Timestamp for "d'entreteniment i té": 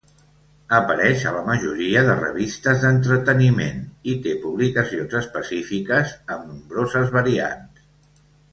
2.85-4.35